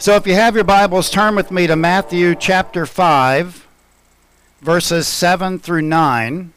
[0.00, 3.68] So if you have your Bibles, turn with me to Matthew chapter 5,
[4.62, 6.54] verses 7 through 9.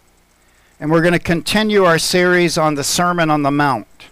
[0.79, 4.05] And we're going to continue our series on the Sermon on the Mount.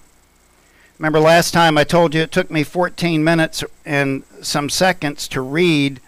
[1.00, 5.40] Remember last time I told you it took me 14 minutes and some seconds to
[5.40, 6.02] read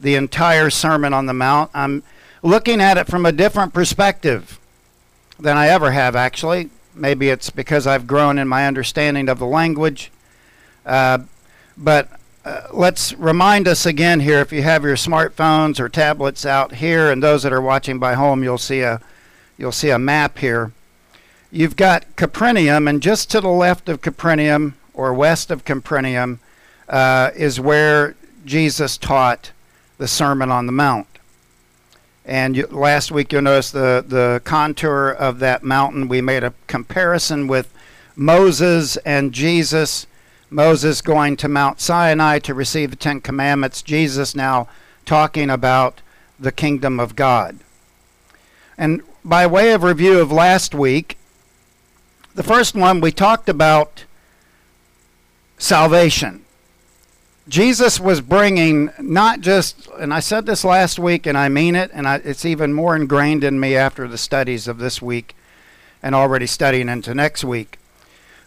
[0.00, 1.70] the entire Sermon on the Mount.
[1.74, 2.02] I'm
[2.42, 4.58] looking at it from a different perspective
[5.38, 6.70] than I ever have, actually.
[6.94, 10.10] Maybe it's because I've grown in my understanding of the language.
[10.86, 11.18] Uh,
[11.76, 12.19] but
[12.72, 17.22] let's remind us again here if you have your smartphones or tablets out here and
[17.22, 19.00] those that are watching by home you'll see a
[19.60, 20.72] you'll see a map here.
[21.52, 26.40] You've got Capernaum and just to the left of Capernaum or west of Capernaum
[26.88, 28.16] uh, is where
[28.46, 29.52] Jesus taught
[29.98, 31.06] the Sermon on the Mount.
[32.24, 36.08] And you, last week you'll notice the the contour of that mountain.
[36.08, 37.72] We made a comparison with
[38.16, 40.06] Moses and Jesus
[40.50, 44.68] Moses going to Mount Sinai to receive the Ten Commandments, Jesus now
[45.06, 46.02] talking about
[46.38, 47.60] the kingdom of God.
[48.76, 51.16] And by way of review of last week,
[52.34, 54.04] the first one we talked about
[55.58, 56.44] salvation.
[57.48, 61.90] Jesus was bringing not just, and I said this last week and I mean it,
[61.92, 65.34] and I, it's even more ingrained in me after the studies of this week
[66.02, 67.78] and already studying into next week.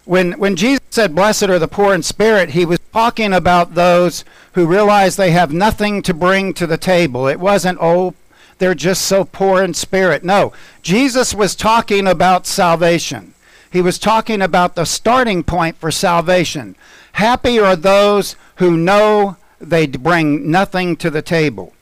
[0.06, 4.24] When, when Jesus said, Blessed are the poor in spirit, he was talking about those
[4.54, 7.28] who realize they have nothing to bring to the table.
[7.28, 8.14] It wasn't, oh,
[8.60, 10.24] they're just so poor in spirit.
[10.24, 13.34] No, Jesus was talking about salvation.
[13.72, 16.76] He was talking about the starting point for salvation.
[17.14, 21.74] Happy are those who know they bring nothing to the table.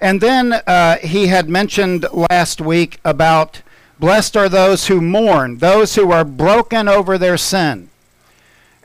[0.00, 3.60] And then uh, he had mentioned last week about
[4.00, 7.90] Blessed are those who mourn, those who are broken over their sin.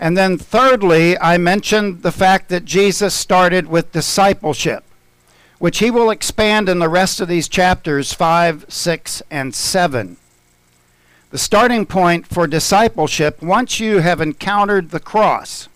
[0.04, 4.84] And then, thirdly, I mentioned the fact that Jesus started with discipleship,
[5.59, 10.18] which he will expand in the rest of these chapters 5, 6, and 7.
[11.30, 15.69] The starting point for discipleship, once you have encountered the cross,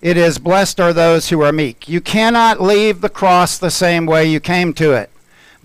[0.00, 1.90] it is blessed are those who are meek.
[1.90, 5.10] You cannot leave the cross the same way you came to it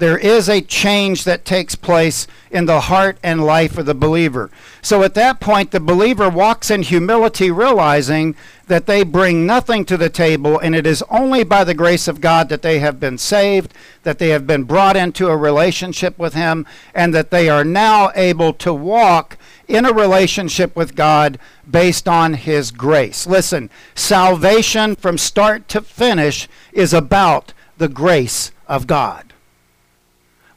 [0.01, 4.49] there is a change that takes place in the heart and life of the believer.
[4.81, 8.35] So at that point, the believer walks in humility, realizing
[8.65, 12.19] that they bring nothing to the table, and it is only by the grace of
[12.19, 16.33] God that they have been saved, that they have been brought into a relationship with
[16.33, 19.37] Him, and that they are now able to walk
[19.67, 21.37] in a relationship with God
[21.69, 23.27] based on His grace.
[23.27, 29.30] Listen, salvation from start to finish is about the grace of God.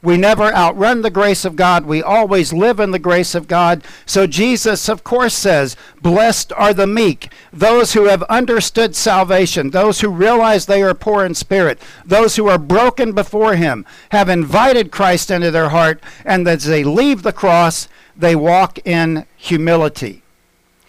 [0.05, 1.87] We never outrun the grace of God.
[1.87, 3.83] We always live in the grace of God.
[4.05, 10.01] So Jesus, of course, says, Blessed are the meek, those who have understood salvation, those
[10.01, 14.91] who realize they are poor in spirit, those who are broken before Him, have invited
[14.91, 20.21] Christ into their heart, and as they leave the cross, they walk in humility.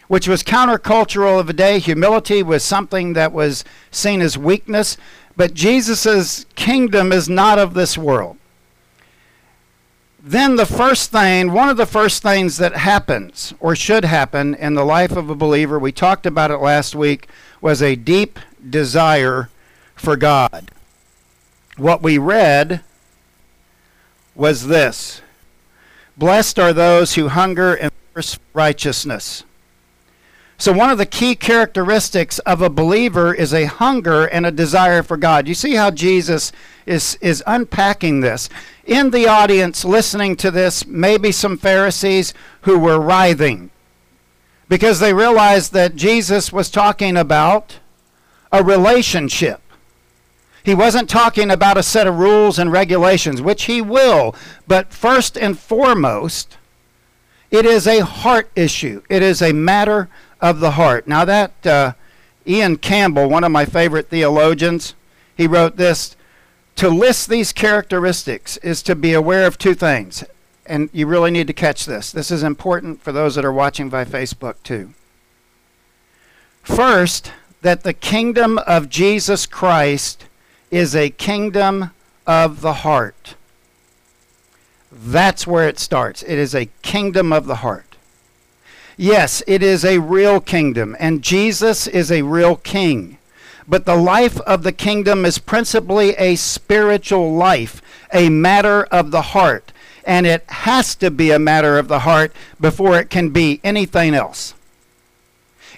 [0.08, 1.78] Which was countercultural of the day.
[1.78, 4.98] Humility was something that was seen as weakness.
[5.38, 8.36] But Jesus' kingdom is not of this world
[10.28, 14.74] then the first thing, one of the first things that happens or should happen in
[14.74, 17.28] the life of a believer, we talked about it last week,
[17.60, 19.50] was a deep desire
[19.94, 20.72] for God.
[21.76, 22.80] What we read
[24.34, 25.22] was this
[26.16, 29.44] Blessed are those who hunger and thirst for righteousness.
[30.58, 35.02] So, one of the key characteristics of a believer is a hunger and a desire
[35.02, 35.46] for God.
[35.46, 36.50] You see how Jesus
[36.86, 38.48] is, is unpacking this.
[38.86, 43.70] In the audience listening to this, maybe some Pharisees who were writhing
[44.68, 47.78] because they realized that Jesus was talking about
[48.50, 49.60] a relationship.
[50.62, 54.34] He wasn't talking about a set of rules and regulations, which he will,
[54.66, 56.56] but first and foremost,
[57.50, 59.02] it is a heart issue.
[59.08, 60.08] It is a matter
[60.40, 61.06] of the heart.
[61.06, 61.92] Now, that uh,
[62.46, 64.94] Ian Campbell, one of my favorite theologians,
[65.36, 66.16] he wrote this
[66.76, 70.24] To list these characteristics is to be aware of two things.
[70.64, 72.10] And you really need to catch this.
[72.10, 74.94] This is important for those that are watching by Facebook, too.
[76.62, 77.32] First,
[77.62, 80.26] that the kingdom of Jesus Christ
[80.70, 81.92] is a kingdom
[82.26, 83.36] of the heart.
[84.90, 86.22] That's where it starts.
[86.22, 87.95] It is a kingdom of the heart.
[88.96, 93.18] Yes, it is a real kingdom, and Jesus is a real king.
[93.68, 97.82] But the life of the kingdom is principally a spiritual life,
[98.12, 99.72] a matter of the heart.
[100.04, 104.14] And it has to be a matter of the heart before it can be anything
[104.14, 104.54] else.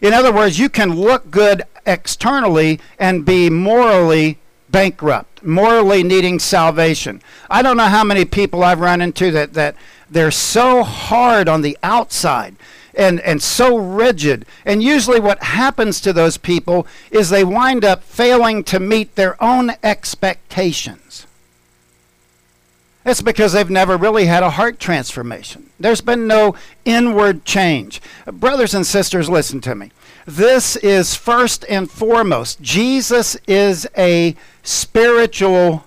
[0.00, 4.38] In other words, you can look good externally and be morally
[4.68, 7.20] bankrupt, morally needing salvation.
[7.50, 9.74] I don't know how many people I've run into that, that
[10.08, 12.54] they're so hard on the outside
[12.98, 14.44] and, and so rigid.
[14.66, 19.42] And usually, what happens to those people is they wind up failing to meet their
[19.42, 21.26] own expectations.
[23.06, 25.70] It's because they've never really had a heart transformation.
[25.80, 28.02] There's been no inward change.
[28.26, 29.92] Brothers and sisters, listen to me.
[30.26, 32.60] This is first and foremost.
[32.60, 35.84] Jesus is a spiritual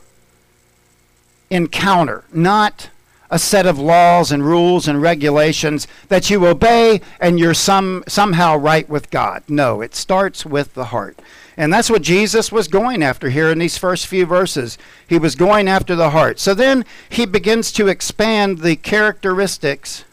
[1.51, 2.89] encounter, not
[3.31, 8.57] a set of laws and rules and regulations that you obey and you're some, somehow
[8.57, 9.41] right with God.
[9.47, 11.17] No, it starts with the heart.
[11.55, 14.77] And that's what Jesus was going after here in these first few verses.
[15.07, 16.39] He was going after the heart.
[16.39, 20.03] So then he begins to expand the characteristics.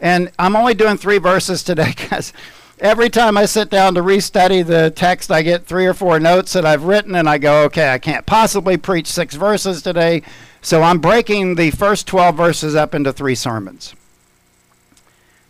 [0.00, 2.32] And I'm only doing three verses today because
[2.78, 6.52] every time I sit down to restudy the text, I get three or four notes
[6.52, 10.22] that I've written, and I go, okay, I can't possibly preach six verses today
[10.62, 13.94] so I'm breaking the first 12 verses up into three sermons.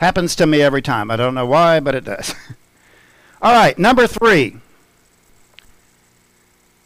[0.01, 1.11] Happens to me every time.
[1.11, 2.35] I don't know why, but it does.
[3.43, 4.57] All right, number three.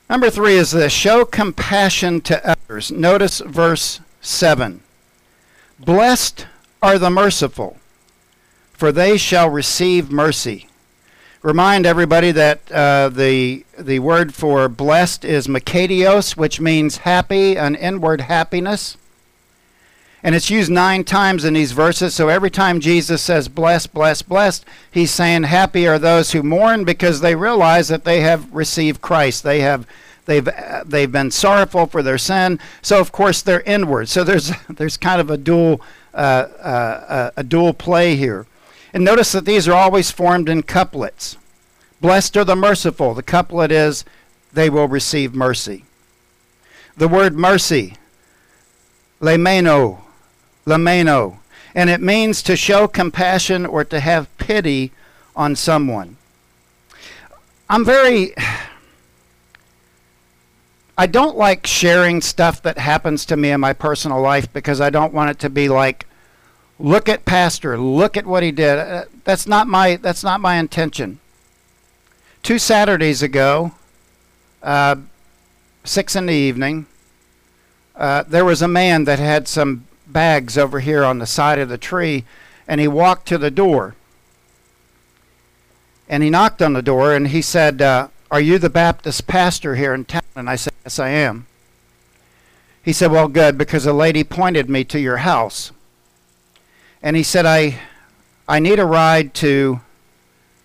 [0.08, 2.90] Number three is this show compassion to others.
[2.90, 4.80] Notice verse 7.
[5.78, 6.46] Blessed
[6.82, 7.78] are the merciful,
[8.72, 10.68] for they shall receive mercy
[11.44, 17.76] remind everybody that uh, the the word for blessed is makarios, which means happy, an
[17.76, 18.96] inward happiness.
[20.22, 22.14] And it's used nine times in these verses.
[22.14, 26.84] So every time Jesus says blessed, blessed, blessed, he's saying happy are those who mourn
[26.84, 29.42] because they realize that they have received Christ.
[29.42, 29.86] They have
[30.24, 32.58] they've uh, they've been sorrowful for their sin.
[32.80, 34.08] So of course they're inward.
[34.08, 35.82] So there's there's kind of a dual
[36.14, 38.46] uh, uh a dual play here.
[38.94, 41.36] And notice that these are always formed in couplets.
[42.00, 43.12] Blessed are the merciful.
[43.12, 44.04] The couplet is,
[44.52, 45.84] they will receive mercy.
[46.96, 47.96] The word mercy,
[49.20, 50.02] lemeno,
[50.64, 51.38] lemeno,
[51.74, 54.92] and it means to show compassion or to have pity
[55.34, 56.16] on someone.
[57.68, 58.32] I'm very.
[60.96, 64.90] I don't like sharing stuff that happens to me in my personal life because I
[64.90, 66.06] don't want it to be like
[66.78, 67.78] look at pastor.
[67.78, 68.78] Look at what he did.
[68.78, 71.20] Uh, that's not my that's not my intention.
[72.42, 73.72] Two saturdays ago
[74.62, 74.96] uh,
[75.84, 76.86] six in the evening
[77.94, 81.68] uh, there was a man that had some bags over here on the side of
[81.68, 82.24] the tree
[82.66, 83.94] and he walked to the door.
[86.08, 89.76] And he knocked on the door and he said uh, are you the baptist pastor
[89.76, 90.22] here in town?
[90.34, 91.46] And i said yes i am.
[92.82, 95.70] He said well good because a lady pointed me to your house
[97.04, 97.78] and he said, I,
[98.48, 99.82] I need a ride to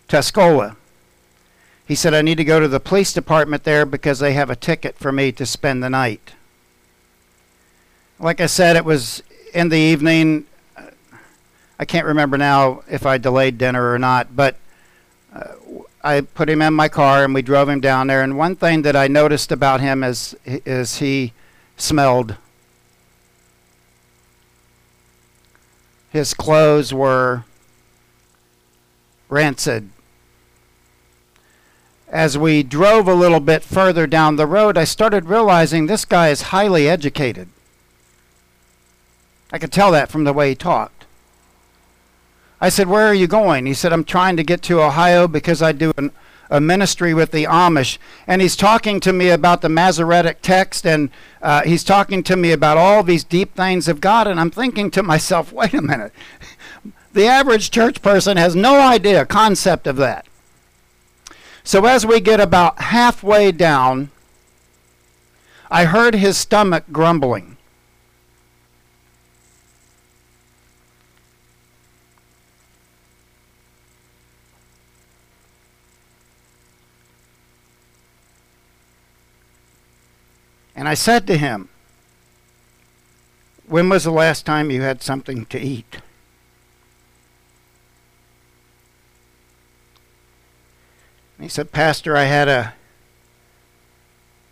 [0.08, 0.78] Tuscola.
[1.86, 4.56] He said, I need to go to the police department there because they have a
[4.56, 6.32] ticket for me to spend the night.
[8.20, 9.22] Like I said, it was
[9.54, 10.46] in the evening.
[11.78, 14.56] I can't remember now if I delayed dinner or not, but
[15.34, 15.56] uh,
[16.02, 18.22] I put him in my car and we drove him down there.
[18.22, 21.34] And one thing that I noticed about him is, is he
[21.76, 22.38] smelled
[26.12, 27.44] His clothes were
[29.30, 29.90] rancid.
[32.08, 36.30] As we drove a little bit further down the road, I started realizing this guy
[36.30, 37.50] is highly educated.
[39.52, 41.06] I could tell that from the way he talked.
[42.60, 43.66] I said, Where are you going?
[43.66, 46.12] He said, I'm trying to get to Ohio because I do an
[46.50, 51.10] a ministry with the Amish, and he's talking to me about the Masoretic text, and
[51.42, 54.90] uh, he's talking to me about all these deep things of God, and I'm thinking
[54.92, 56.12] to myself, wait a minute.
[57.14, 60.26] the average church person has no idea, concept of that.
[61.64, 64.10] So as we get about halfway down,
[65.70, 67.58] I heard his stomach grumbling.
[80.80, 81.68] And I said to him,
[83.68, 85.98] When was the last time you had something to eat?
[91.38, 92.76] And he said, Pastor, I had a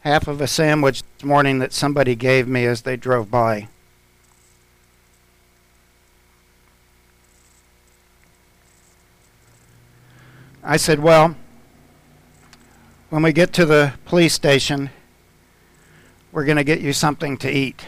[0.02, 3.70] half of a sandwich this morning that somebody gave me as they drove by.
[10.62, 11.38] I said, Well,
[13.12, 14.90] when we get to the police station,
[16.38, 17.88] we're going to get you something to eat.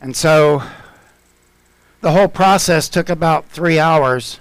[0.00, 0.64] And so
[2.00, 4.40] the whole process took about three hours.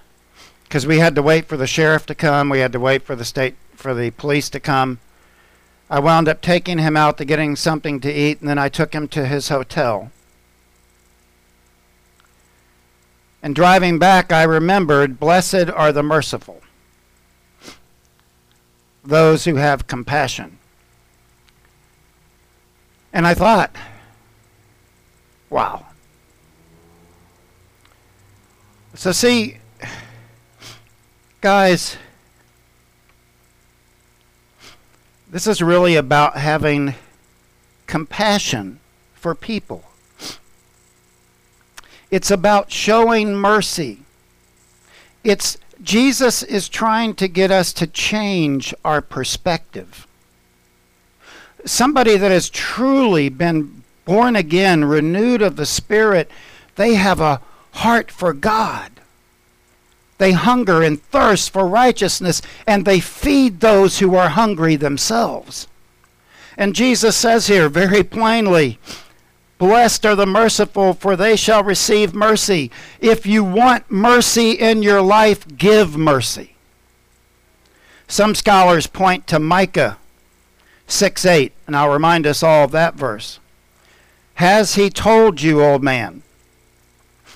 [0.64, 2.50] because we had to wait for the sheriff to come.
[2.50, 4.98] We had to wait for the state for the police to come.
[5.88, 8.94] I wound up taking him out to getting something to eat, and then I took
[8.94, 10.12] him to his hotel.
[13.44, 16.60] And driving back, I remembered, Blessed are the merciful,
[19.04, 20.58] those who have compassion.
[23.18, 23.76] And I thought,
[25.50, 25.88] wow.
[28.94, 29.58] So, see,
[31.42, 31.98] guys,
[35.28, 36.94] this is really about having
[37.88, 38.80] compassion
[39.16, 39.84] for people.
[42.12, 44.02] It's about showing mercy.
[45.24, 50.07] It's Jesus is trying to get us to change our perspective.
[51.68, 56.32] Somebody that has truly been born again, renewed of the Spirit,
[56.76, 57.42] they have a
[57.74, 58.92] heart for God.
[60.18, 65.68] They hunger and thirst for righteousness, and they feed those who are hungry themselves.
[66.58, 68.80] And Jesus says here very plainly,
[69.58, 72.72] Blessed are the merciful, for they shall receive mercy.
[73.02, 76.56] If you want mercy in your life, give mercy.
[78.08, 79.98] Some scholars point to Micah
[80.88, 83.40] 6 8, and I'll remind us all of that verse.
[84.36, 86.24] Has he told you, old man?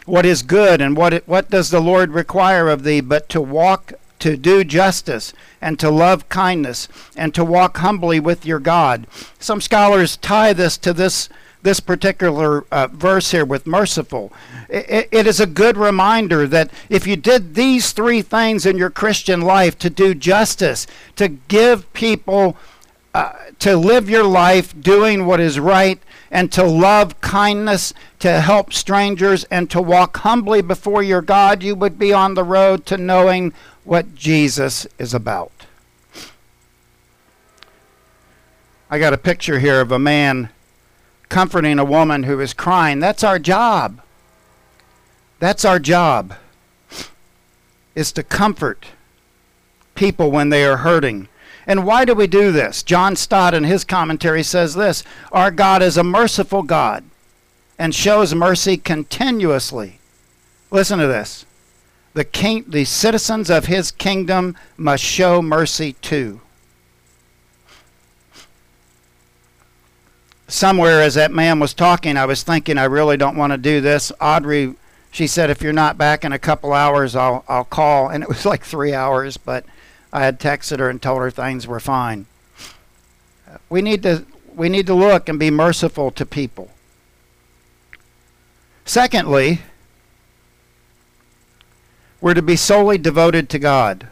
[0.05, 3.41] what is good and what it, what does the Lord require of thee but to
[3.41, 9.07] walk to do justice and to love kindness and to walk humbly with your God.
[9.39, 11.29] Some scholars tie this to this
[11.63, 14.33] this particular uh, verse here with merciful.
[14.67, 18.89] It, it is a good reminder that if you did these three things in your
[18.89, 22.57] Christian life to do justice, to give people,
[23.13, 25.99] uh, to live your life doing what is right,
[26.31, 31.75] and to love kindness, to help strangers, and to walk humbly before your God, you
[31.75, 33.53] would be on the road to knowing
[33.83, 35.51] what Jesus is about.
[38.89, 40.49] I got a picture here of a man
[41.29, 42.99] comforting a woman who is crying.
[42.99, 44.01] That's our job.
[45.39, 46.33] That's our job.
[47.95, 48.87] Is to comfort
[49.95, 51.29] people when they are hurting.
[51.71, 52.83] And why do we do this?
[52.83, 57.05] John Stott in his commentary says this Our God is a merciful God
[57.79, 60.01] and shows mercy continuously.
[60.69, 61.45] Listen to this.
[62.13, 66.41] The, king, the citizens of his kingdom must show mercy too.
[70.49, 73.79] Somewhere as that man was talking, I was thinking, I really don't want to do
[73.79, 74.11] this.
[74.19, 74.75] Audrey,
[75.09, 78.09] she said, if you're not back in a couple hours, I'll, I'll call.
[78.09, 79.63] And it was like three hours, but
[80.13, 82.25] I had texted her and told her things were fine.
[83.69, 84.25] We need to
[84.55, 86.69] we need to look and be merciful to people.
[88.85, 89.61] Secondly,
[92.19, 94.07] we're to be solely devoted to God.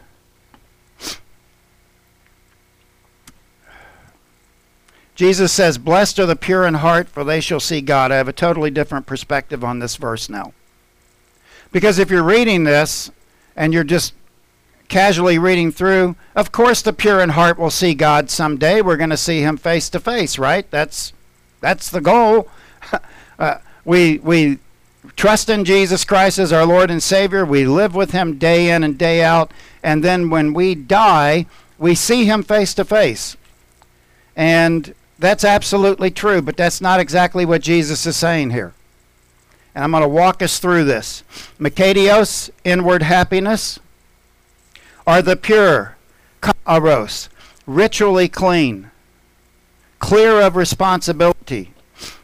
[5.14, 8.10] Jesus says, Blessed are the pure in heart, for they shall see God.
[8.10, 10.54] I have a totally different perspective on this verse now.
[11.72, 13.10] Because if you're reading this
[13.54, 14.14] and you're just
[14.90, 18.82] casually reading through, of course the pure in heart will see God someday.
[18.82, 20.70] We're going to see him face to face, right?
[20.70, 21.14] That's
[21.60, 22.48] that's the goal.
[23.38, 24.58] uh, we we
[25.16, 27.46] trust in Jesus Christ as our Lord and Savior.
[27.46, 31.46] We live with him day in and day out, and then when we die,
[31.78, 33.36] we see him face to face.
[34.36, 38.74] And that's absolutely true, but that's not exactly what Jesus is saying here.
[39.74, 41.22] And I'm going to walk us through this.
[41.58, 43.78] Makarios, inward happiness
[45.06, 45.96] are the pure,
[46.66, 47.28] aros,
[47.66, 48.90] ritually clean,
[49.98, 51.72] clear of responsibility.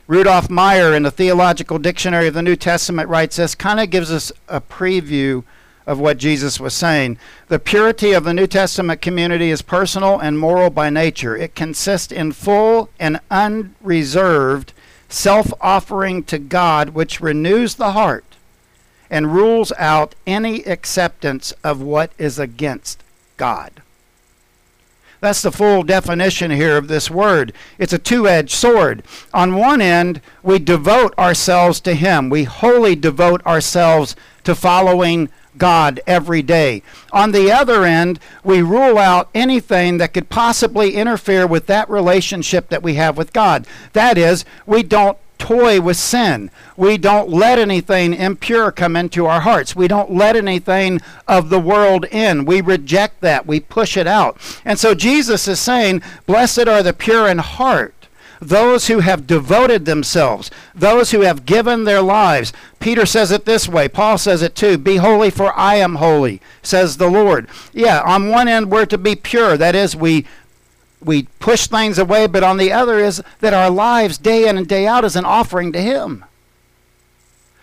[0.06, 4.11] Rudolf Meyer in the Theological Dictionary of the New Testament writes this, kind of gives
[4.11, 5.42] us a preview
[5.87, 7.18] of what Jesus was saying.
[7.49, 11.37] The purity of the New Testament community is personal and moral by nature.
[11.37, 14.73] It consists in full and unreserved
[15.09, 18.25] self offering to God, which renews the heart
[19.10, 23.02] and rules out any acceptance of what is against
[23.36, 23.82] God.
[25.20, 27.52] That's the full definition here of this word.
[27.78, 29.02] It's a two edged sword.
[29.32, 36.00] On one end, we devote ourselves to Him, we wholly devote ourselves to following God
[36.06, 36.82] every day.
[37.12, 42.68] On the other end, we rule out anything that could possibly interfere with that relationship
[42.68, 43.66] that we have with God.
[43.94, 46.50] That is, we don't toy with sin.
[46.76, 49.74] We don't let anything impure come into our hearts.
[49.76, 52.44] We don't let anything of the world in.
[52.44, 53.46] We reject that.
[53.46, 54.38] We push it out.
[54.64, 57.92] And so Jesus is saying, Blessed are the pure in heart.
[58.40, 62.52] those who have devoted themselves, those who have given their lives.
[62.80, 63.88] Peter says it this way.
[63.88, 64.76] Paul says it too.
[64.78, 67.48] Be holy, for I am holy, says the Lord.
[67.72, 69.56] Yeah, on one end, we're to be pure.
[69.56, 70.26] That is, we
[71.06, 74.66] we push things away, but on the other is that our lives, day in and
[74.66, 76.25] day out, is an offering to Him.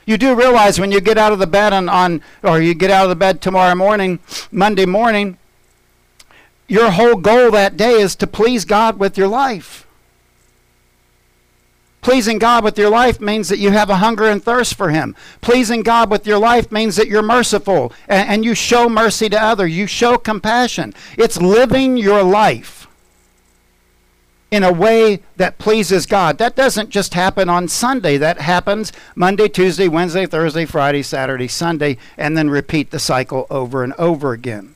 [0.05, 2.91] You do realize when you get out of the bed on, on or you get
[2.91, 4.19] out of the bed tomorrow morning,
[4.51, 5.37] Monday morning,
[6.67, 9.85] your whole goal that day is to please God with your life.
[12.01, 15.15] Pleasing God with your life means that you have a hunger and thirst for Him.
[15.39, 19.41] Pleasing God with your life means that you're merciful and, and you show mercy to
[19.41, 19.71] others.
[19.71, 20.93] You show compassion.
[21.17, 22.82] It's living your life
[24.53, 26.37] in a way that pleases God.
[26.37, 28.17] That doesn't just happen on Sunday.
[28.17, 33.83] That happens Monday, Tuesday, Wednesday, Thursday, Friday, Saturday, Sunday, and then repeat the cycle over
[33.83, 34.75] and over again.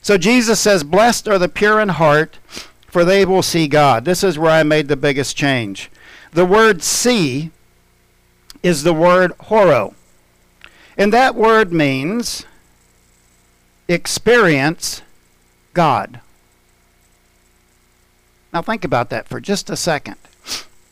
[0.00, 2.38] So Jesus says, Blessed are the pure in heart,
[2.86, 4.04] for they will see God.
[4.04, 5.90] This is where I made the biggest change.
[6.30, 7.50] The word see
[8.62, 9.96] is the word horo.
[10.96, 12.46] And that word means
[13.88, 15.02] experience
[15.74, 16.20] God.
[18.52, 20.16] Now think about that for just a second.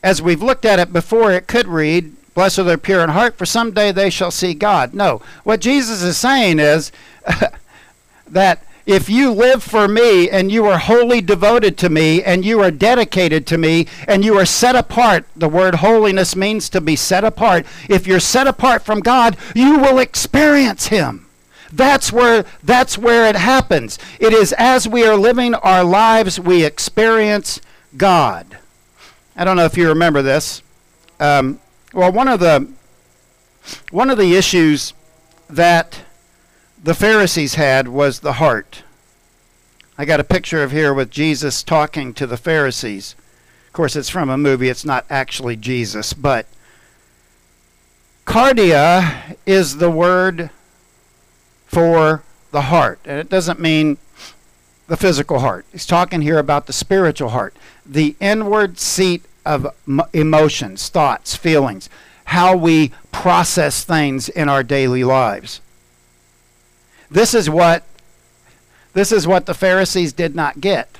[0.03, 3.37] As we've looked at it before, it could read, Blessed are the pure in heart,
[3.37, 4.93] for someday they shall see God.
[4.93, 5.21] No.
[5.43, 6.91] What Jesus is saying is
[8.27, 12.61] that if you live for me and you are wholly devoted to me and you
[12.61, 16.95] are dedicated to me and you are set apart, the word holiness means to be
[16.95, 17.65] set apart.
[17.87, 21.27] If you're set apart from God, you will experience Him.
[21.71, 23.97] That's where, that's where it happens.
[24.19, 27.61] It is as we are living our lives, we experience
[27.97, 28.57] God.
[29.35, 30.61] I don't know if you remember this.
[31.19, 31.59] Um,
[31.93, 32.67] well, one of the
[33.91, 34.93] one of the issues
[35.49, 36.01] that
[36.83, 38.83] the Pharisees had was the heart.
[39.97, 43.15] I got a picture of here with Jesus talking to the Pharisees.
[43.67, 46.47] Of course, it's from a movie, it's not actually Jesus, but
[48.25, 50.49] cardia is the word
[51.71, 52.99] for the heart.
[53.05, 53.97] And it doesn't mean
[54.87, 55.65] the physical heart.
[55.71, 59.73] He's talking here about the spiritual heart, the inward seat of
[60.13, 61.89] emotions, thoughts, feelings,
[62.25, 65.61] how we process things in our daily lives.
[67.09, 67.83] This is what
[68.93, 70.97] this is what the Pharisees did not get.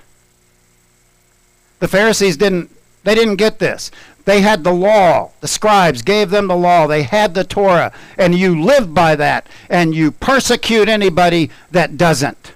[1.80, 2.72] The Pharisees didn't
[3.04, 3.92] they didn't get this.
[4.26, 5.32] They had the law.
[5.42, 6.88] The scribes gave them the law.
[6.88, 7.92] They had the Torah.
[8.18, 9.48] And you live by that.
[9.70, 12.54] And you persecute anybody that doesn't.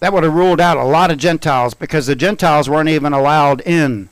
[0.00, 3.60] That would have ruled out a lot of Gentiles because the Gentiles weren't even allowed
[3.62, 4.08] in.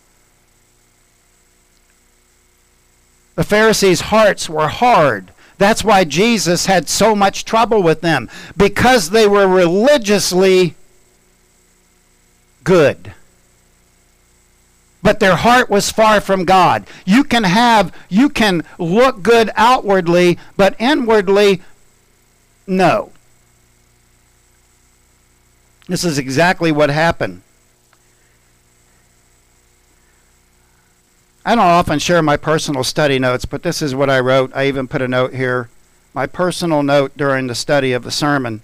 [3.34, 5.32] The Pharisees' hearts were hard.
[5.58, 10.74] That's why Jesus had so much trouble with them because they were religiously
[12.64, 13.12] good.
[15.04, 16.86] But their heart was far from God.
[17.04, 21.60] You can have, you can look good outwardly, but inwardly,
[22.66, 23.12] no.
[25.88, 27.42] This is exactly what happened.
[31.44, 34.52] I don't often share my personal study notes, but this is what I wrote.
[34.54, 35.68] I even put a note here.
[36.14, 38.62] My personal note during the study of the sermon.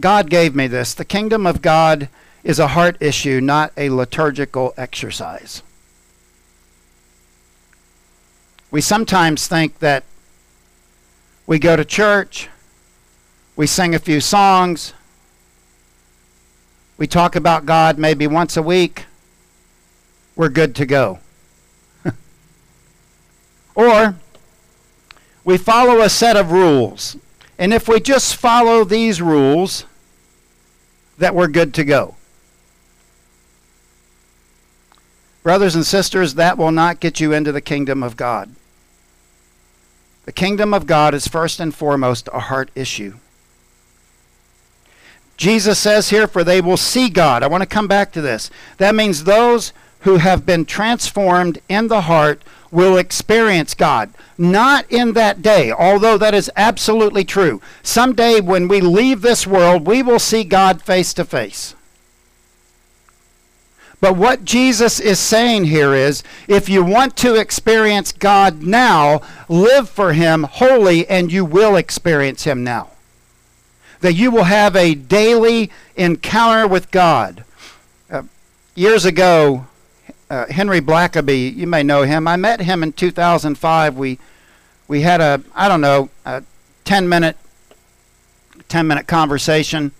[0.00, 0.94] God gave me this.
[0.94, 2.08] The kingdom of God
[2.42, 5.62] is a heart issue, not a liturgical exercise.
[8.74, 10.02] We sometimes think that
[11.46, 12.48] we go to church,
[13.54, 14.94] we sing a few songs,
[16.98, 19.06] we talk about God maybe once a week,
[20.34, 21.20] we're good to go.
[23.76, 24.16] Or
[25.44, 27.16] we follow a set of rules.
[27.56, 29.84] And if we just follow these rules,
[31.18, 32.16] that we're good to go.
[35.44, 38.50] Brothers and sisters, that will not get you into the kingdom of God.
[40.24, 43.14] The kingdom of God is first and foremost a heart issue.
[45.36, 47.42] Jesus says here, For they will see God.
[47.42, 48.50] I want to come back to this.
[48.78, 54.10] That means those who have been transformed in the heart will experience God.
[54.36, 57.60] Not in that day, although that is absolutely true.
[57.82, 61.74] Someday when we leave this world, we will see God face to face.
[64.00, 69.88] But what Jesus is saying here is if you want to experience God now, live
[69.88, 72.90] for Him wholly, and you will experience Him now.
[74.00, 77.44] That you will have a daily encounter with God.
[78.10, 78.24] Uh,
[78.74, 79.66] years ago,
[80.30, 82.26] uh, Henry Blackaby, you may know him.
[82.26, 83.96] I met him in 2005.
[83.96, 84.18] We
[84.88, 86.42] we had a I don't know a
[86.84, 87.36] 10 minute
[88.68, 89.92] 10 minute conversation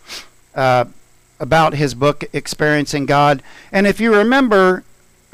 [0.54, 0.86] uh,
[1.40, 3.42] about his book Experiencing God.
[3.72, 4.84] And if you remember,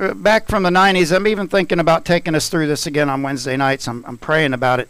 [0.00, 1.14] uh, back from the 90s.
[1.14, 3.86] I'm even thinking about taking us through this again on Wednesday nights.
[3.86, 4.88] I'm, I'm praying about it.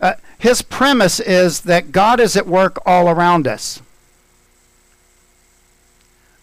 [0.00, 3.80] Uh, his premise is that God is at work all around us.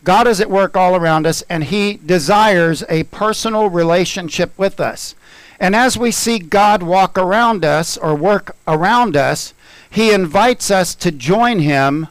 [0.05, 5.15] God is at work all around us, and He desires a personal relationship with us.
[5.59, 9.53] And as we see God walk around us or work around us,
[9.89, 12.07] He invites us to join Him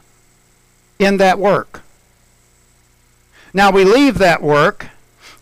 [0.99, 1.81] in that work.
[3.57, 4.85] Now we leave that work,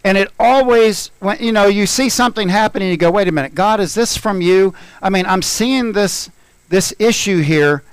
[0.02, 3.54] and it always, when you know, you see something happening, you go, "Wait a minute,
[3.54, 6.30] God, is this from you?" I mean, I'm seeing this
[6.70, 7.84] this issue here,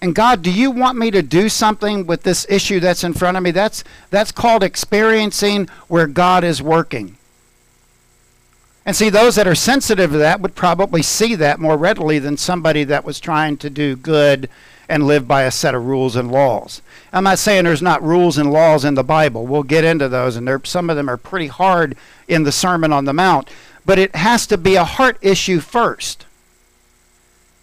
[0.00, 3.36] and God, do you want me to do something with this issue that's in front
[3.36, 3.50] of me?
[3.50, 7.18] That's that's called experiencing where God is working.
[8.86, 12.38] And see, those that are sensitive to that would probably see that more readily than
[12.38, 14.48] somebody that was trying to do good
[14.88, 16.82] and live by a set of rules and laws.
[17.12, 19.46] I'm not saying there's not rules and laws in the Bible.
[19.46, 21.96] We'll get into those, and some of them are pretty hard
[22.28, 23.50] in the Sermon on the Mount.
[23.84, 26.26] But it has to be a heart issue first.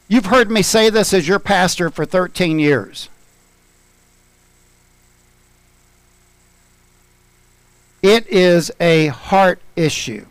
[0.08, 3.10] You've heard me say this as your pastor for 13 years.
[8.02, 10.26] It is a heart issue.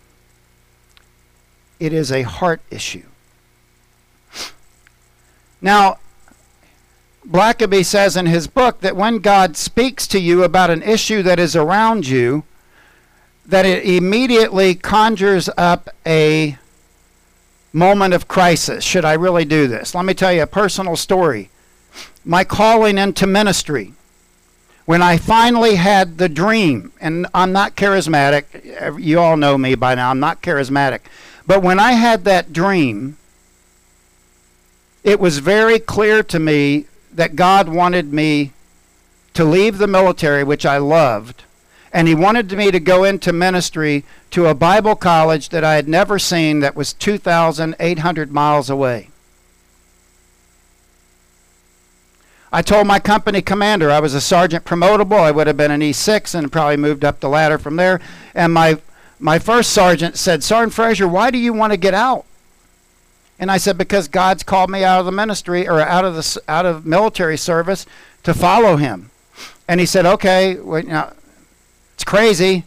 [1.79, 3.05] It is a heart issue.
[5.61, 5.99] Now,
[7.31, 11.39] Blackaby says in his book that when God speaks to you about an issue that
[11.39, 12.45] is around you,
[13.45, 16.57] that it immediately conjures up a
[17.73, 18.83] moment of crisis.
[18.83, 19.95] Should I really do this?
[19.95, 21.51] Let me tell you a personal story.
[22.25, 23.93] My calling into ministry,
[24.87, 29.95] when I finally had the dream, and I'm not charismatic, you all know me by
[29.95, 31.01] now, I'm not charismatic,
[31.47, 33.19] but when I had that dream,
[35.05, 38.53] it was very clear to me that God wanted me
[39.35, 41.45] to leave the military, which I loved,
[41.93, 45.89] and He wanted me to go into ministry to a Bible college that I had
[45.89, 49.09] never seen that was 2,800 miles away.
[52.51, 55.21] I told my company commander I was a sergeant promotable.
[55.21, 58.01] I would have been an E6 and probably moved up the ladder from there.
[58.35, 58.79] And my
[59.21, 62.25] my first sergeant said, Sergeant Frazier, why do you want to get out?
[63.39, 66.43] And I said, because God's called me out of the ministry or out of the
[66.49, 67.87] out of military service
[68.25, 69.11] to follow Him.
[69.69, 71.13] And he said, okay, well, you know,
[71.95, 72.65] it's crazy.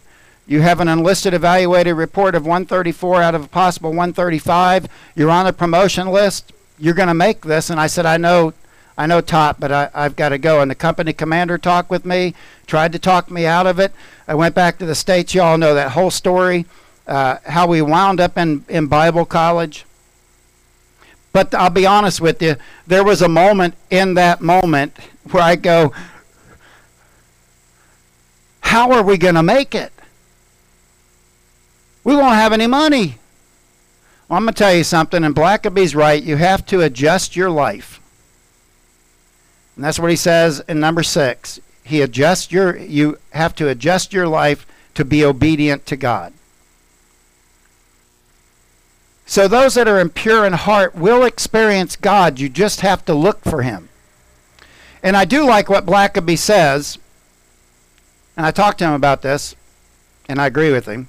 [0.48, 4.88] You have an enlisted evaluated report of 134 out of a possible 135.
[5.16, 6.52] You're on the promotion list.
[6.78, 7.70] You're going to make this.
[7.70, 8.54] And I said, I know,
[8.98, 10.62] I know, top, but I, I've got to go.
[10.62, 12.34] And the company commander talked with me,
[12.68, 13.94] tried to talk me out of it.
[14.28, 15.34] I went back to the states.
[15.34, 16.66] You all know that whole story.
[17.08, 19.86] Uh, how we wound up in, in Bible college.
[21.34, 22.56] But I'll be honest with you,
[22.88, 24.98] there was a moment in that moment
[25.32, 25.94] where I go,
[28.62, 29.92] How are we going to make it?
[32.04, 33.18] We won't have any money.
[34.28, 36.24] Well, I'm going to tell you something, and Blackaby's right.
[36.24, 38.00] You have to adjust your life.
[39.76, 41.60] And that's what he says in number six.
[41.84, 44.66] He adjusts your you have to adjust your life
[44.96, 46.34] to be obedient to God.
[49.32, 52.38] So those that are impure in heart will experience God.
[52.38, 53.88] You just have to look for him.
[55.02, 56.98] And I do like what Blackaby says,
[58.36, 59.56] and I talked to him about this,
[60.28, 61.08] and I agree with him.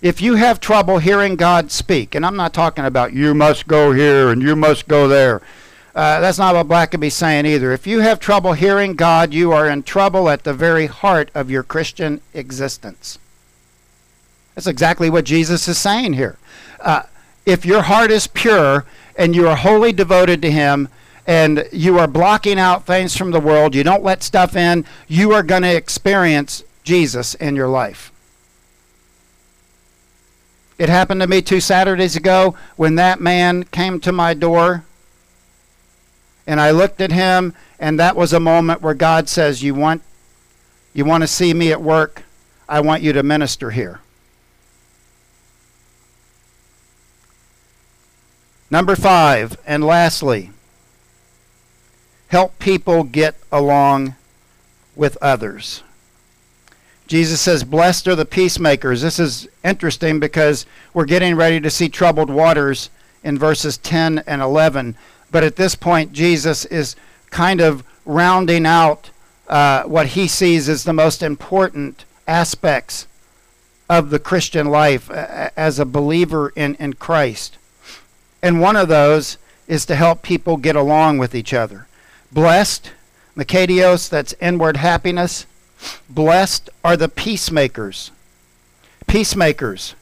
[0.00, 3.92] If you have trouble hearing God speak, and I'm not talking about you must go
[3.92, 5.42] here and you must go there.
[5.94, 7.70] Uh, that's not what Blackaby's saying either.
[7.70, 11.52] If you have trouble hearing God, you are in trouble at the very heart of
[11.52, 13.20] your Christian existence.
[14.54, 16.36] That's exactly what Jesus is saying here.
[16.80, 17.02] Uh,
[17.46, 18.84] if your heart is pure
[19.16, 20.88] and you are wholly devoted to Him
[21.26, 25.32] and you are blocking out things from the world, you don't let stuff in, you
[25.32, 28.12] are going to experience Jesus in your life.
[30.78, 34.84] It happened to me two Saturdays ago when that man came to my door
[36.46, 40.02] and I looked at him and that was a moment where God says, "You want
[40.92, 42.22] you want to see me at work?
[42.68, 44.00] I want you to minister here."
[48.72, 50.50] Number five, and lastly,
[52.28, 54.14] help people get along
[54.96, 55.82] with others.
[57.06, 59.02] Jesus says, Blessed are the peacemakers.
[59.02, 62.88] This is interesting because we're getting ready to see troubled waters
[63.22, 64.96] in verses 10 and 11.
[65.30, 66.96] But at this point, Jesus is
[67.28, 69.10] kind of rounding out
[69.48, 73.06] uh, what he sees as the most important aspects
[73.90, 77.58] of the Christian life as a believer in, in Christ.
[78.42, 81.86] And one of those is to help people get along with each other.
[82.32, 82.90] Blessed,
[83.36, 85.46] Makarios, that's inward happiness.
[86.08, 88.10] Blessed are the peacemakers,
[89.06, 89.94] peacemakers.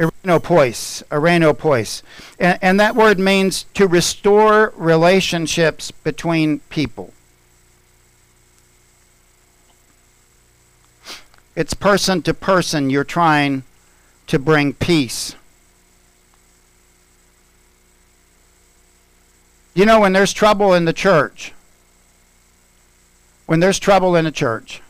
[0.00, 2.02] Irenopois, irenopois.
[2.38, 7.12] And, and that word means to restore relationships between people.
[11.54, 13.64] It's person to person you're trying
[14.28, 15.34] to bring peace.
[19.74, 21.52] You know, when there's trouble in the church,
[23.46, 24.82] when there's trouble in the church,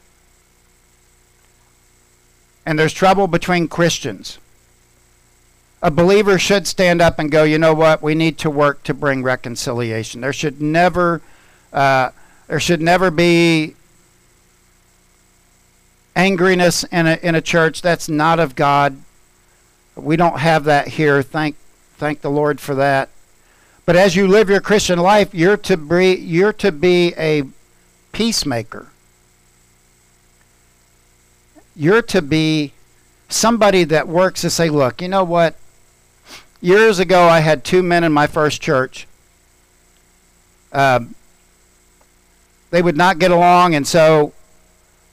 [2.64, 4.38] and there's trouble between Christians,
[5.83, 8.95] a believer should stand up and go, you know what, we need to work to
[8.95, 10.21] bring reconciliation.
[10.21, 11.23] There should never,
[11.73, 12.11] uh,
[12.49, 13.77] there should never be
[16.14, 17.81] angriness in a, in a church.
[17.81, 18.97] That's not of God.
[19.95, 21.23] We don't have that here.
[21.23, 21.57] Thank,
[21.97, 23.09] thank the Lord for that.
[23.90, 27.42] But as you live your Christian life, you're to be, you're to be a
[28.12, 28.87] peacemaker.
[31.74, 32.72] You're to be
[33.29, 35.57] somebody that works to say, look, you know what?
[36.61, 39.09] Years ago, I had two men in my first church.
[40.72, 41.16] Um,
[42.70, 44.33] they would not get along, and so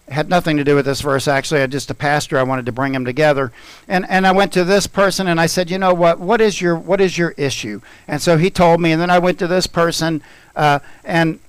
[0.10, 1.28] had nothing to do with this verse.
[1.28, 2.38] Actually, I just a pastor.
[2.38, 3.52] I wanted to bring them together,
[3.88, 6.20] and and I went to this person and I said, you know what?
[6.20, 7.82] What is your what is your issue?
[8.08, 10.22] And so he told me, and then I went to this person,
[10.56, 11.40] uh, and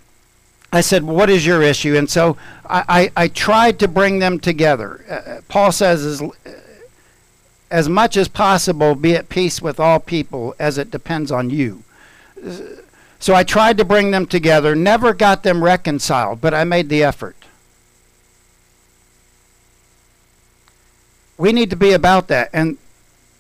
[0.72, 1.96] I said, What is your issue?
[1.96, 5.04] And so I, I, I tried to bring them together.
[5.08, 6.22] Uh, Paul says,
[7.70, 11.82] as much as possible, be at peace with all people as it depends on you.
[13.18, 17.02] So I tried to bring them together, never got them reconciled, but I made the
[17.02, 17.36] effort.
[21.38, 22.50] We need to be about that.
[22.52, 22.76] And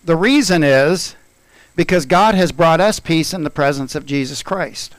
[0.04, 1.16] the reason is
[1.76, 4.94] because God has brought us peace in the presence of Jesus Christ.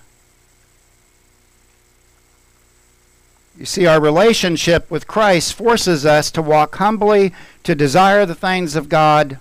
[3.57, 7.33] You see, our relationship with Christ forces us to walk humbly,
[7.63, 9.39] to desire the things of God,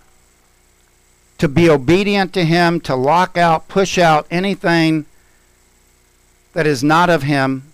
[1.38, 5.06] to be obedient to Him, to lock out, push out anything
[6.52, 7.72] that is not of Him.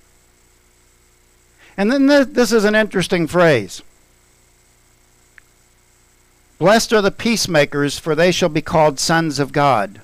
[1.78, 3.80] And then this, this is an interesting phrase.
[6.64, 10.00] Blessed are the peacemakers, for they shall be called sons of God.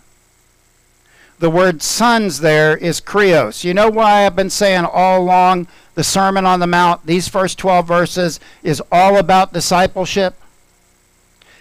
[1.38, 3.64] The word sons there is krios.
[3.64, 7.56] You know why I've been saying all along the Sermon on the Mount, these first
[7.56, 10.34] 12 verses, is all about discipleship?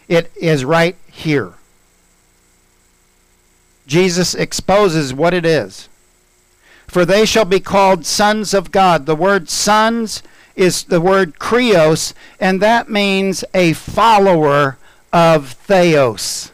[0.10, 1.54] It is right here.
[3.88, 5.88] Jesus exposes what it is.
[6.88, 9.06] For they shall be called sons of God.
[9.06, 10.24] The word sons
[10.58, 14.78] is the word krios, and that means a follower
[15.12, 16.52] of theos.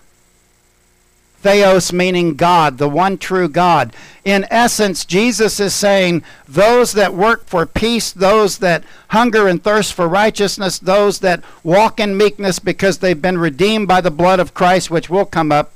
[1.45, 3.93] Theos meaning God, the one true God.
[4.23, 9.93] In essence, Jesus is saying those that work for peace, those that hunger and thirst
[9.93, 14.55] for righteousness, those that walk in meekness because they've been redeemed by the blood of
[14.55, 15.71] Christ, which will come up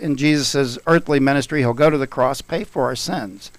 [0.00, 1.60] in Jesus' earthly ministry.
[1.60, 3.52] He'll go to the cross, pay for our sins.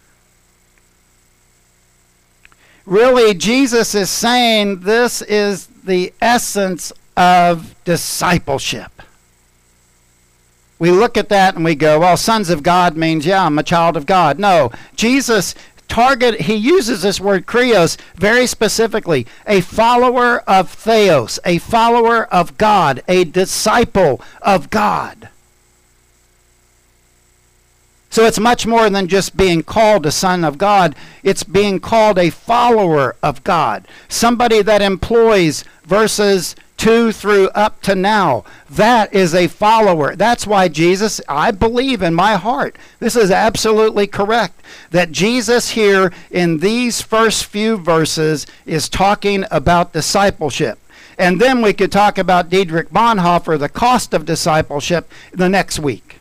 [2.85, 9.01] Really, Jesus is saying this is the essence of discipleship.
[10.77, 13.63] We look at that and we go, well, sons of God means, yeah, I'm a
[13.63, 14.39] child of God.
[14.39, 15.55] No, Jesus
[15.87, 22.57] target he uses this word krios very specifically a follower of theos a follower of
[22.57, 25.29] god a disciple of god.
[28.09, 30.95] So it's much more than just being called a son of god.
[31.21, 33.89] It's being called a follower of god.
[34.07, 38.43] Somebody that employs verses 2 through up to now.
[38.69, 40.15] That is a follower.
[40.15, 44.61] That's why Jesus, I believe in my heart, this is absolutely correct,
[44.91, 50.79] that Jesus here in these first few verses is talking about discipleship.
[51.17, 56.19] And then we could talk about Dietrich Bonhoeffer, the cost of discipleship, the next week.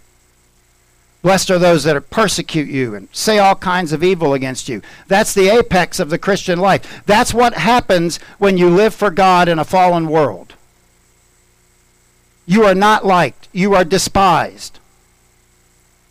[1.24, 4.82] Blessed are those that persecute you and say all kinds of evil against you.
[5.08, 7.02] That's the apex of the Christian life.
[7.06, 10.52] That's what happens when you live for God in a fallen world.
[12.44, 13.48] You are not liked.
[13.52, 14.80] You are despised.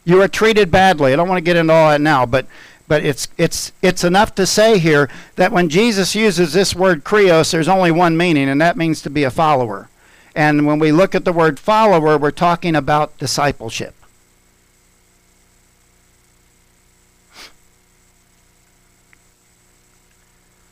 [0.03, 1.13] You are treated badly.
[1.13, 2.47] I don't want to get into all that now, but
[2.87, 7.51] but it's it's it's enough to say here that when Jesus uses this word krios,
[7.51, 9.89] there's only one meaning, and that means to be a follower.
[10.35, 13.93] And when we look at the word follower, we're talking about discipleship.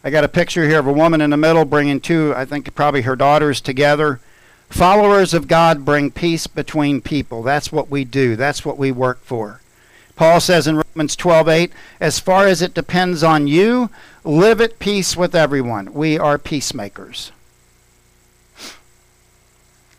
[0.04, 2.74] I got a picture here of a woman in the middle bringing two, I think
[2.74, 4.20] probably her daughters together.
[4.70, 7.44] Followers of God bring peace between people.
[7.44, 8.36] That's what we do.
[8.36, 9.62] That's what we work for.
[10.16, 13.90] Paul says in Romans 12:8, as far as it depends on you,
[14.24, 15.94] live at peace with everyone.
[15.94, 17.32] We are peacemakers.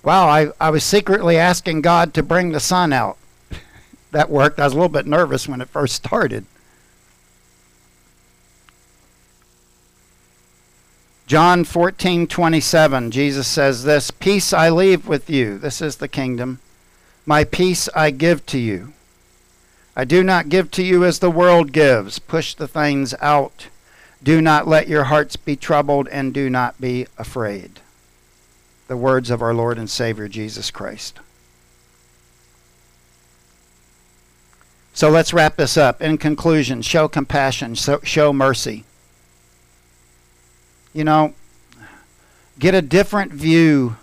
[0.02, 3.18] Wow, I, I was secretly asking God to bring the sun out.
[4.10, 4.58] that worked.
[4.58, 6.44] I was a little bit nervous when it first started.
[11.26, 15.56] John 14:27 Jesus says this, "Peace I leave with you.
[15.56, 16.58] This is the kingdom.
[17.24, 18.92] My peace I give to you.
[19.96, 22.18] I do not give to you as the world gives.
[22.18, 23.66] Push the things out.
[24.22, 27.80] Do not let your hearts be troubled and do not be afraid."
[28.88, 31.20] The words of our Lord and Savior Jesus Christ.
[34.92, 36.02] So let's wrap this up.
[36.02, 38.84] In conclusion, show compassion, show mercy
[40.92, 41.34] you know,
[42.58, 43.96] get a different view,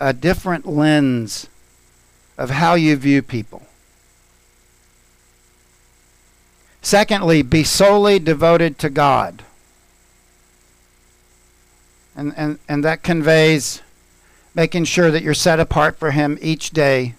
[0.00, 1.48] a different lens
[2.38, 3.62] of how you view people.
[6.80, 9.44] Secondly, be solely devoted to God.
[12.16, 13.80] And, and, and that conveys
[14.54, 17.14] making sure that you're set apart for Him each day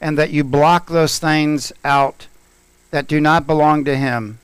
[0.00, 2.26] and that you block those things out
[2.90, 4.38] that do not belong to Him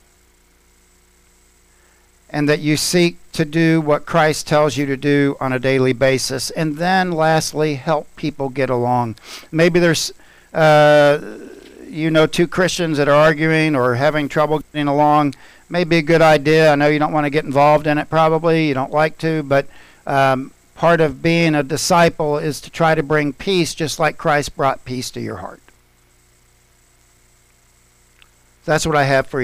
[2.29, 5.93] and that you seek to do what Christ tells you to do on a daily
[5.93, 6.49] basis.
[6.51, 9.15] And then, lastly, help people get along.
[9.51, 10.11] Maybe there's,
[10.53, 11.19] uh,
[11.87, 15.35] you know, two Christians that are arguing or having trouble getting along.
[15.69, 16.71] Maybe a good idea.
[16.71, 18.67] I know you don't want to get involved in it, probably.
[18.67, 19.67] You don't like to, but
[20.05, 24.55] um, part of being a disciple is to try to bring peace just like Christ
[24.55, 25.61] brought peace to your heart.
[28.65, 29.37] That's what I have for you.